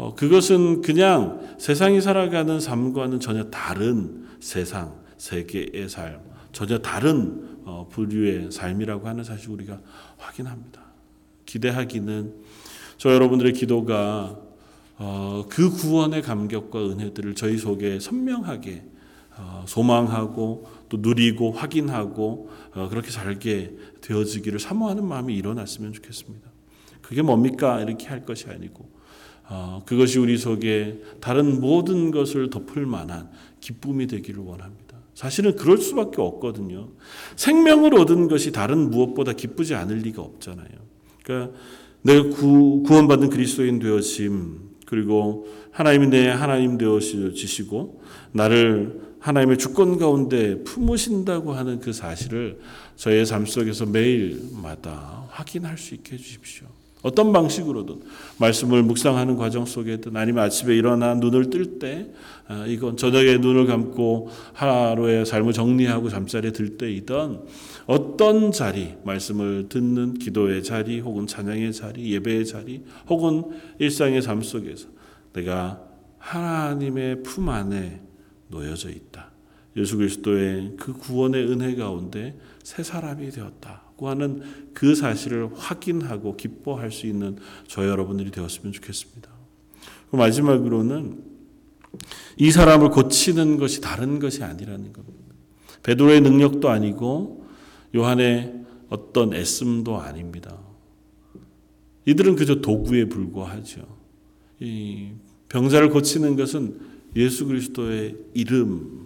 [0.00, 6.20] 어, 그것은 그냥 세상이 살아가는 삶과는 전혀 다른 세상, 세계의 삶,
[6.52, 9.78] 전혀 다른 어, 부류의 삶이라고 하는 사실 우리가
[10.16, 10.80] 확인합니다.
[11.44, 12.34] 기대하기는
[12.96, 14.38] 저 여러분들의 기도가
[14.96, 18.84] 어, 그 구원의 감격과 은혜들을 저희 속에 선명하게
[19.36, 26.48] 어, 소망하고 또 누리고 확인하고 어, 그렇게 살게 되어지기를 사모하는 마음이 일어났으면 좋겠습니다.
[27.02, 27.82] 그게 뭡니까?
[27.82, 28.99] 이렇게 할 것이 아니고
[29.84, 33.28] 그것이 우리 속에 다른 모든 것을 덮을 만한
[33.60, 34.96] 기쁨이 되기를 원합니다.
[35.14, 36.88] 사실은 그럴 수밖에 없거든요.
[37.36, 40.68] 생명을 얻은 것이 다른 무엇보다 기쁘지 않을 리가 없잖아요.
[41.22, 41.56] 그러니까
[42.02, 51.52] 내가 구, 구원받은 그리스도인 되어짐 그리고 하나님이 내 하나님 되어주시고 나를 하나님의 주권 가운데 품으신다고
[51.52, 52.58] 하는 그 사실을
[52.96, 56.66] 저의 삶 속에서 매일마다 확인할 수 있게 해주십시오.
[57.02, 58.00] 어떤 방식으로든
[58.38, 62.10] 말씀을 묵상하는 과정 속에든 아니면 아침에 일어나 눈을 뜰때
[62.46, 67.46] 아, 이건 저녁에 눈을 감고 하루의 삶을 정리하고 잠자리에 들 때이던
[67.86, 73.44] 어떤 자리 말씀을 듣는 기도의 자리 혹은 찬양의 자리 예배의 자리 혹은
[73.78, 74.88] 일상의 삶 속에서
[75.32, 75.80] 내가
[76.18, 78.02] 하나님의 품 안에
[78.48, 79.30] 놓여져 있다.
[79.76, 84.42] 예수 그리스도의 그 구원의 은혜 가운데 새 사람이 되었다고 하는
[84.74, 87.36] 그 사실을 확인하고 기뻐할 수 있는
[87.66, 89.30] 저 여러분들이 되었으면 좋겠습니다.
[90.10, 91.22] 마지막으로는
[92.38, 95.34] 이 사람을 고치는 것이 다른 것이 아니라는 겁니다.
[95.82, 97.46] 베드로의 능력도 아니고
[97.94, 98.54] 요한의
[98.88, 100.58] 어떤 애씀도 아닙니다.
[102.06, 103.82] 이들은 그저 도구에 불과하죠.
[104.60, 105.10] 이
[105.48, 106.80] 병자를 고치는 것은
[107.16, 109.00] 예수 그리스도의 이름입니다.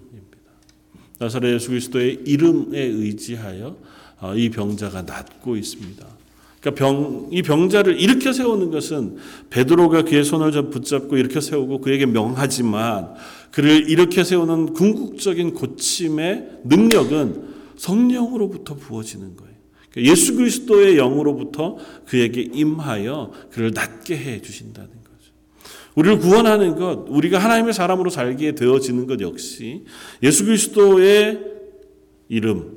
[1.18, 3.93] 나사렛 예수 그리스도의 이름에 의지하여 어,
[4.36, 6.06] 이 병자가 낫고 있습니다.
[6.60, 9.16] 그러니까 병, 이 병자를 일으켜 세우는 것은
[9.50, 13.14] 베드로가 그의 손을 붙잡고 일으켜 세우고 그에게 명하지만
[13.50, 19.54] 그를 일으켜 세우는 궁극적인 고침의 능력은 성령으로부터 부어지는 거예요.
[19.90, 25.32] 그러니까 예수 그리스도의 영으로부터 그에게 임하여 그를 낫게 해 주신다는 거죠.
[25.94, 29.84] 우리를 구원하는 것, 우리가 하나님의 사람으로 살게 되어지는 것 역시
[30.22, 31.40] 예수 그리스도의
[32.28, 32.73] 이름,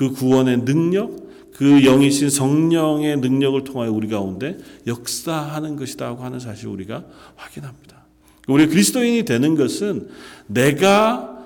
[0.00, 7.04] 그 구원의 능력, 그 영이신 성령의 능력을 통하여 우리 가운데 역사하는 것이다고 하는 사실 우리가
[7.36, 8.06] 확인합니다.
[8.48, 10.08] 우리 그리스도인이 되는 것은
[10.46, 11.38] 내가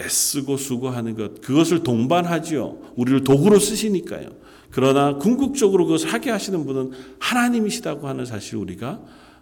[0.00, 2.78] 애쓰고 수고하는 것, 그것을 동반하지요.
[2.94, 4.28] 우리를 도구로 쓰시니까요.
[4.70, 9.00] 그러나 궁극적으로 그것을 하게 하시는 분은 하나님이시다고 하는 사실 우리가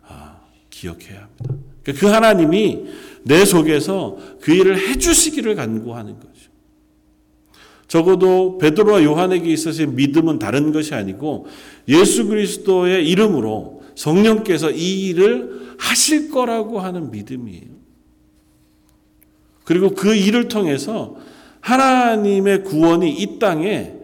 [0.09, 0.37] 아,
[0.71, 1.63] 기억해야 합니다.
[1.83, 2.87] 그러니까 그 하나님이
[3.23, 6.36] 내 속에서 그 일을 해주시기를 간구하는 거죠.
[7.89, 11.47] 적어도 베드로와 요한에게 있어서의 믿음은 다른 것이 아니고
[11.89, 17.77] 예수 그리스도의 이름으로 성령께서 이 일을 하실 거라고 하는 믿음이에요.
[19.65, 21.17] 그리고 그 일을 통해서
[21.61, 23.95] 하나님의 구원이 이 땅에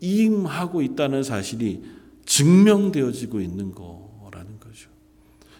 [0.00, 1.82] 임하고 있다는 사실이
[2.24, 4.88] 증명되어지고 있는 거라는 거죠.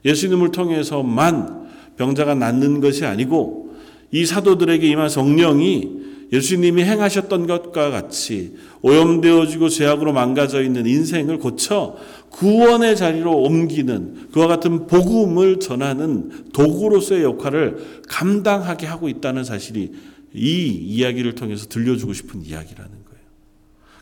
[0.04, 3.74] 예수님을 통해서만 병자가 낫는 것이 아니고
[4.12, 11.96] 이 사도들에게 임한 성령이 예수님이 행하셨던 것과 같이 오염되어지고 죄악으로 망가져 있는 인생을 고쳐
[12.30, 19.92] 구원의 자리로 옮기는 그와 같은 복음을 전하는 도구로서의 역할을 감당하게 하고 있다는 사실이
[20.32, 23.20] 이 이야기를 통해서 들려주고 싶은 이야기라는 거예요.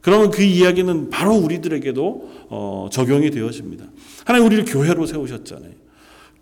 [0.03, 3.87] 그러면 그 이야기는 바로 우리들에게도 어, 적용이 되어집니다.
[4.27, 5.73] 하나님 우리를 교회로 세우셨잖아요.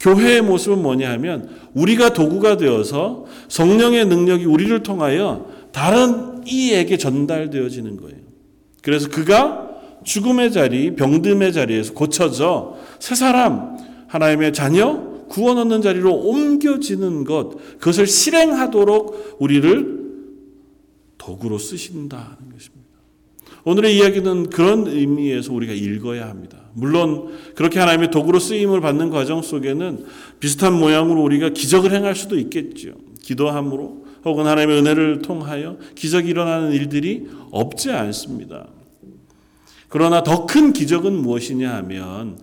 [0.01, 5.47] 교회의 모습은 뭐냐 하면 우리가 도구가 되어서 성령의 능력이 우리를 통하여
[5.77, 8.17] 다른 이에게 전달되어지는 거예요.
[8.81, 9.69] 그래서 그가
[10.05, 13.77] 죽음의 자리, 병듦의 자리에서 고쳐져 새 사람,
[14.09, 20.01] 하나님의 자녀, 구원 얻는 자리로 옮겨지는 것, 그것을 실행하도록 우리를
[21.19, 22.87] 도구로 쓰신다는 것입니다.
[23.65, 26.57] 오늘의 이야기는 그런 의미에서 우리가 읽어야 합니다.
[26.73, 30.07] 물론 그렇게 하나님의 도구로 쓰임을 받는 과정 속에는
[30.41, 32.93] 비슷한 모양으로 우리가 기적을 행할 수도 있겠죠.
[33.21, 38.67] 기도함으로 혹은 하나님의 은혜를 통하여 기적이 일어나는 일들이 없지 않습니다.
[39.89, 42.39] 그러나 더 큰 기적은 무엇이냐 하면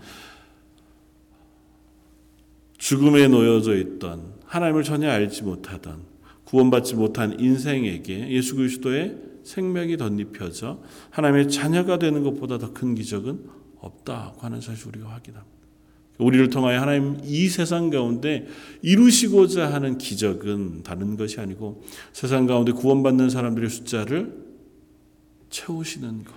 [2.78, 6.02] 죽음에 놓여져 있던 하나님을 전혀 알지 못하던
[6.46, 13.46] 구원받지 못한 인생에게 예수 그리스도의 생명이 덧입혀져 하나님의 자녀가 되는 것보다 더 큰 기적은
[13.80, 15.63] 없다고 하는 사실 우리가 확인합니다.
[16.18, 18.48] 우리를 통하여 하나님 이 세상 가운데
[18.82, 24.34] 이루시고자 하는 기적은 다른 것이 아니고 세상 가운데 구원받는 사람들의 숫자를
[25.50, 26.34] 채우시는 것.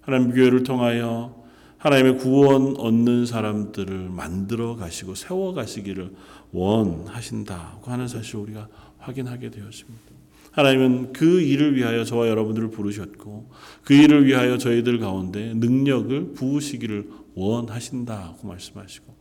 [0.00, 1.44] 하나님 교회를 통하여
[1.78, 6.12] 하나님의 구원 얻는 사람들을 만들어 가시고 세워 가시기를
[6.52, 10.14] 원하신다고 하는 사실 우리가 확인하게 되었습니다.
[10.52, 13.50] 하나님은 그 일을 위하여 저와 여러분들을 부르셨고
[13.82, 19.14] 그 일을 위하여 저희들 가운데 능력을 부으시기를 원하신다고 말씀하시고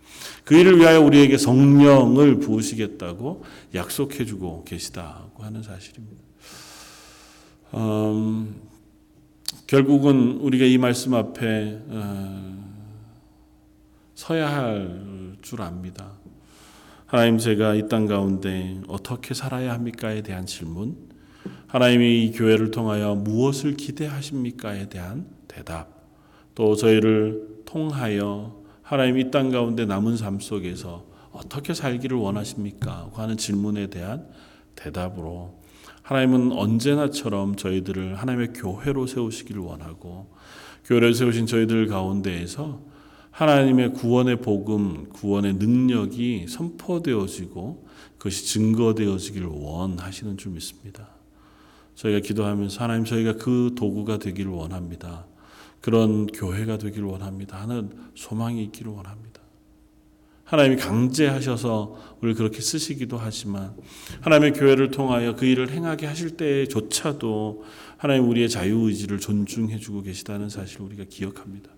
[0.44, 3.44] 그 일을 위하여 우리에게 성령을 부으시겠다고
[3.76, 6.22] 약속해 주고 계시다고 하는 사실입니다.
[7.76, 8.56] 음,
[9.68, 12.64] 결국은 우리가 이 말씀 앞에 어,
[14.16, 16.14] 서야 할 줄 압니다.
[17.06, 20.96] 하나님 제가 이 땅 가운데 어떻게 살아야 합니까에 대한 질문,
[21.68, 26.08] 하나님이 이 교회를 통하여 무엇을 기대하십니까에 대한 대답,
[26.56, 33.10] 또 저희를 통하여 하나님 이 땅 가운데 남은 삶 속에서 어떻게 살기를 원하십니까?
[33.14, 34.28] 하는 질문에 대한
[34.76, 35.62] 대답으로
[36.04, 40.28] 하나님은 언제나처럼 저희들을 하나님의 교회로 세우시기를 원하고
[40.86, 42.82] 교회를 세우신 저희들 가운데에서
[43.32, 51.08] 하나님의 구원의 복음, 구원의 능력이 선포되어지고 그것이 증거되어지기를 원하시는 줄 믿습니다.
[51.96, 55.26] 저희가 기도하면서 하나님 저희가 그 도구가 되기를 원합니다.
[55.84, 57.60] 그런 교회가 되기를 원합니다.
[57.60, 59.42] 하는 소망이 있기를 원합니다.
[60.46, 63.76] 하나님이 강제하셔서 우리를 그렇게 쓰시기도 하지만
[64.22, 67.66] 하나님의 교회를 통하여 그 일을 행하게 하실 때조차도
[67.98, 71.70] 하나님 우리의 자유의지를 존중해 주고 계시다는 사실을 우리가 기억합니다.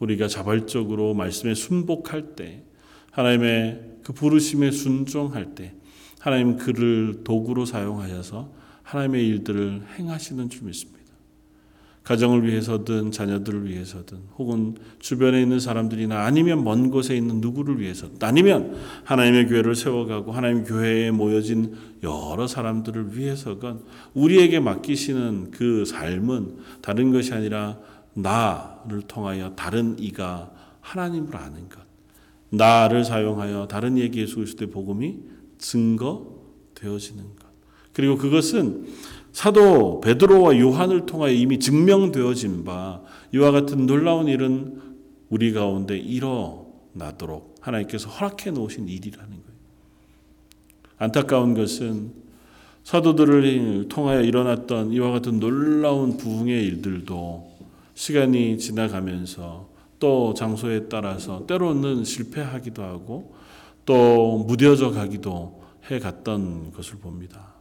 [0.00, 2.64] 우리가 자발적으로 말씀에 순복할 때
[3.12, 5.74] 하나님의 그 부르심에 순종할 때
[6.18, 10.97] 하나님 그를 도구로 사용하여서 하나님의 일들을 행하시는 줄 믿습니다.
[12.08, 18.74] 가정을 위해서든 자녀들을 위해서든 혹은 주변에 있는 사람들이나 아니면 먼 곳에 있는 누구를 위해서든 아니면
[19.04, 23.82] 하나님의 교회를 세워가고 하나님 교회에 모여진 여러 사람들을 위해서건
[24.14, 27.78] 우리에게 맡기시는 그 삶은 다른 것이 아니라
[28.14, 31.82] 나를 통하여 다른 이가 하나님을 아는 것
[32.48, 35.18] 나를 사용하여 다른 이에게 예수 그리스도의 복음이
[35.58, 37.48] 증거되어지는 것.
[37.92, 38.86] 그리고 그것은
[39.38, 44.82] 사도 베드로와 요한을 통하여 이미 증명되어진 바 이와 같은 놀라운 일은
[45.28, 49.58] 우리 가운데 일어나도록 하나님께서 허락해 놓으신 일이라는 거예요.
[50.98, 52.14] 안타까운 것은
[52.82, 57.58] 사도들을 통하여 일어났던 이와 같은 놀라운 부흥의 일들도
[57.94, 59.68] 시간이 지나가면서
[60.00, 63.36] 또 장소에 따라서 때로는 실패하기도 하고
[63.86, 67.54] 또 무뎌져 가기도 해 갔던 것을 봅니다.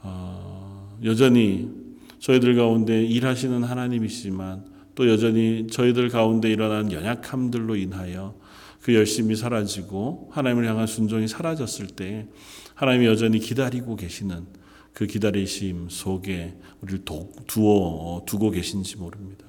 [0.00, 1.70] 어, 여전히
[2.18, 8.34] 저희들 가운데 일하시는 하나님이시지만 또 여전히 저희들 가운데 일어난 연약함들로 인하여
[8.80, 12.28] 그 열심이 사라지고 하나님을 향한 순종이 사라졌을 때
[12.74, 14.46] 하나님이 여전히 기다리고 계시는
[14.92, 17.04] 그 기다리심 속에 우리를
[17.46, 19.46] 두어 두고 계신지 모릅니다.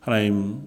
[0.00, 0.60] 하나님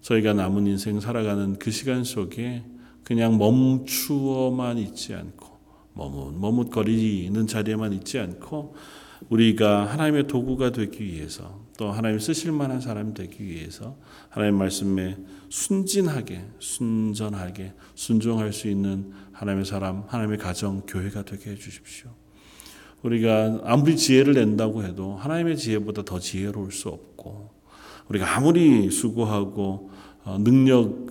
[0.00, 2.62] 저희가 남은 인생 살아가는 그 시간 속에
[3.02, 5.56] 그냥 멈추어만 있지 않고
[5.94, 8.74] 머뭇 머뭇거리는 자리에만 있지 않고
[9.28, 13.96] 우리가 하나님의 도구가 되기 위해서 또 하나님 쓰실 만한 사람이 되기 위해서
[14.28, 15.16] 하나님 말씀에
[15.48, 22.10] 순진하게 순전하게 순종할 수 있는 하나님의 사람 하나님의 가정 교회가 되게 해 주십시오.
[23.02, 27.50] 우리가 아무리 지혜를 낸다고 해도 하나님의 지혜보다 더 지혜로울 수 없고
[28.08, 29.90] 우리가 아무리 수고하고
[30.24, 31.10] 어, 능력을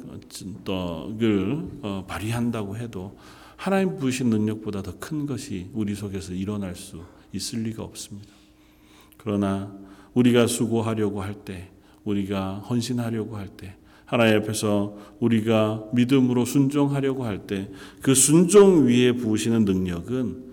[1.81, 3.17] 어, 발휘한다고 해도
[3.55, 7.01] 하나님 부으신 능력보다 더 큰 것이 우리 속에서 일어날 수
[7.33, 8.29] 있을 리가 없습니다.
[9.17, 9.75] 그러나
[10.13, 11.69] 우리가 수고하려고 할 때,
[12.03, 17.69] 우리가 헌신하려고 할 때, 하나님 앞에서 우리가 믿음으로 순종하려고 할 때,
[18.01, 20.45] 그 순종 위에 부으시는 능력은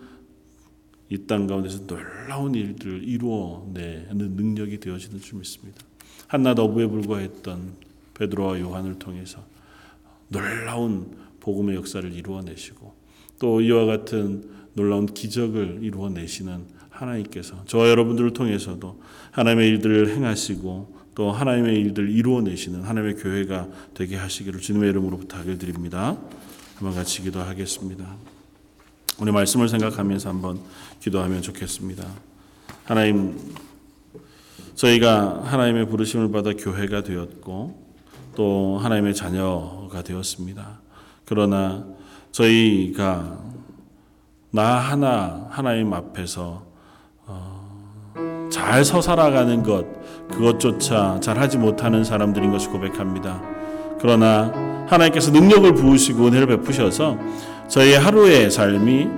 [1.12, 5.82] 이 땅 가운데서 놀라운 일들을 이루어내는 능력이 되어지는 줄 믿습니다.
[6.26, 7.74] 한낱 어부에 불과했던
[8.14, 9.44] 베드로와 요한을 통해서
[10.28, 12.94] 놀라운 복음의 역사를 이루어내시고
[13.38, 19.00] 또 이와 같은 놀라운 기적을 이루어 내시는 하나님께서 저와 여러분들을 통해서도
[19.32, 25.58] 하나님의 일들을 행하시고 또 하나님의 일들을 이루어 내시는 하나님의 교회가 되게 하시기를 주님의 이름으로 부탁을
[25.58, 26.16] 드립니다.
[26.76, 28.16] 한번 같이 기도하겠습니다.
[29.20, 30.60] 오늘 말씀을 생각하면서 한번
[31.00, 32.06] 기도하면 좋겠습니다.
[32.84, 33.38] 하나님,
[34.74, 37.92] 저희가 하나님의 부르심을 받아 교회가 되었고
[38.34, 40.80] 또 하나님의 자녀가 되었습니다.
[41.26, 41.86] 그러나
[42.32, 43.51] 저희가
[44.54, 46.62] 나 하나 하나님 앞에서
[47.26, 49.86] 어, 잘서 살아가는 것
[50.30, 53.40] 그것조차 잘 하지 못하는 사람들인 것을 고백합니다.
[53.98, 54.52] 그러나
[54.88, 57.16] 하나님께서 능력을 부으시고 은혜를 베푸셔서
[57.68, 59.08] 저희의 하루의 삶이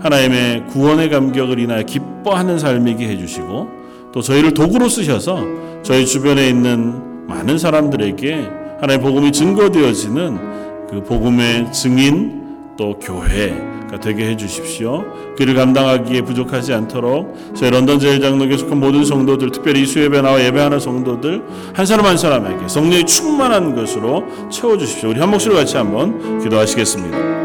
[0.00, 3.68] 하나님의 구원의 감격을 인하여 기뻐하는 삶이게 해주시고
[4.12, 5.42] 또 저희를 도구로 쓰셔서
[5.82, 8.48] 저희 주변에 있는 많은 사람들에게
[8.80, 15.04] 하나님의 복음이 증거되어지는 그 복음의 증인 또 교회가 되게 해 주십시오.
[15.36, 21.42] 그를 감당하기에 부족하지 않도록 저희 런던 제일장로교에 속한 모든 성도들 특별히 수예배 나와 예배하는 성도들
[21.74, 25.10] 한 사람 한 사람에게 성령이 충만한 것으로 채워 주십시오.
[25.10, 27.43] 우리 한 목소리 같이 한번 기도하시겠습니다.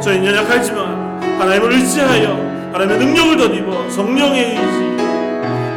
[0.00, 4.88] 저희는 연약하지만 하나님을 의지하여 하나님의 능력을 덧입어 성령의 의지.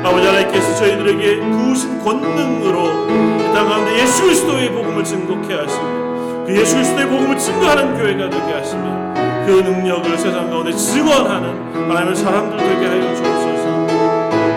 [0.04, 6.76] 아버지 하나님께서 저희들에게 부으신 권능으로 이 땅 가운데 예수 그리스도의 복음을 증거케 하시고 그 예수
[6.76, 9.14] 그리스도의 복음을 증거하는 교회가 되게 하시며
[9.46, 13.68] 그 능력을 세상 가운데 증언하는 하나님의 사람들 되게 하여 주옵소서.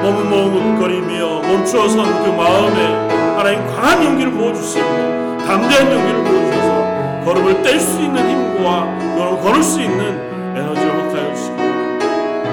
[0.05, 4.85] 몸은 머뭇거리며 멈추어선 그 마음에 하나님 강한 용기를 부어주시고
[5.45, 6.64] 담대한 용기를 부어주셔서
[7.25, 11.57] 걸음을 뗄 수 있는 힘과 걸음 걸을 수 있는 에너지를 허락하여 주시고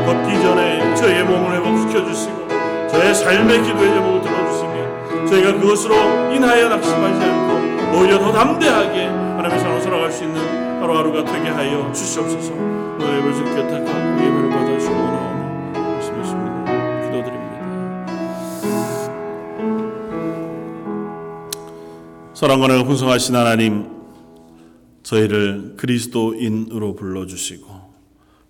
[0.05, 2.47] 걷기 전에 저희의 몸을 회복시켜 주시고
[2.89, 5.95] 저의 삶의 기도의 제목을 들어주시며 저희가 그것으로
[6.33, 12.53] 인하여 낙심하지 않고 오히려 더 담대하게 하나님의 사랑을 살아갈 수 있는 하루하루가 되게 하여 주시옵소서.
[12.53, 15.11] 오늘 예배를 주께 택하고 예배를 받아주시고
[22.33, 24.00] 사랑과 는 풍성하신 하나님
[25.11, 27.67] 저희를 그리스도인으로 불러주시고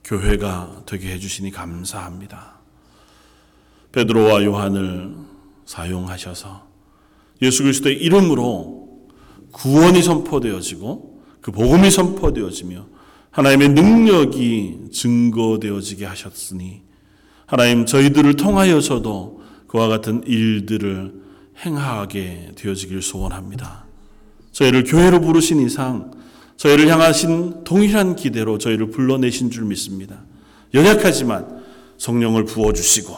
[0.04, 2.60] 교회가 되게 해주시니 감사합니다.
[3.92, 5.16] 베드로와 요한을
[5.66, 6.68] 사용하셔서
[7.42, 9.08] 예수 그리스도의 이름으로
[9.52, 12.86] 구원이 선포되어지고 그 복음이 선포되어지며
[13.32, 16.84] 하나님의 능력이 증거되어지게 하셨으니
[17.48, 21.22] 하나님 저희들을 통하여서도 그와 같은 일들을
[21.66, 23.86] 행하게 되어지길 소원합니다.
[24.52, 26.21] 저희를 교회로 부르신 이상
[26.62, 30.22] 저희를 향하신 동일한 기대로 저희를 불러내신 줄 믿습니다.
[30.76, 31.64] 연약하지만
[31.98, 33.16] 성령을 부어주시고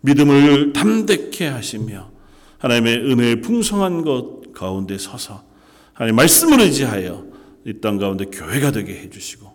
[0.00, 2.10] 믿음을 담대케 하시며
[2.58, 5.44] 하나님의 은혜의 풍성한 것 가운데 서서
[5.92, 7.24] 하나님 말씀을 의지하여
[7.64, 9.54] 이 땅 가운데 교회가 되게 해주시고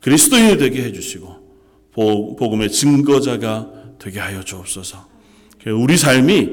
[0.00, 1.48] 그리스도인이 되게 해주시고
[1.92, 5.06] 복음의 증거자가 되게 하여 주옵소서.
[5.66, 6.50] 우리 삶이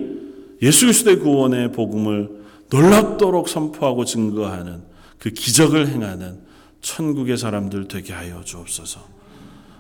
[0.62, 6.39] 예수 그리스도의 구원의 복음을 놀랍도록 선포하고 증거하는 그 기적을 행하는
[6.82, 9.07] 천국의 사람들 되게 하여 주옵소서.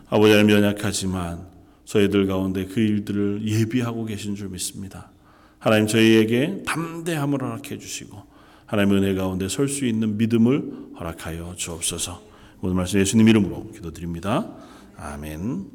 [0.09, 1.47] 아버지 하나님 연약하지만
[1.85, 5.11] 저희들 가운데 그 일들을 예비하고 계신 줄 믿습니다.
[5.59, 8.21] 하나님 저희에게 담대함을 허락해 주시고
[8.65, 12.21] 하나님의 은혜 가운데 설 수 있는 믿음을 허락하여 주옵소서.
[12.61, 14.51] 오늘 말씀 예수님 이름으로 기도드립니다.
[14.97, 15.74] 아멘.